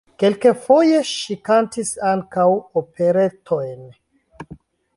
Kelkfoje 0.21 1.01
ŝi 1.09 1.35
kantis 1.49 1.91
ankaŭ 2.13 2.47
operetojn. 2.83 3.79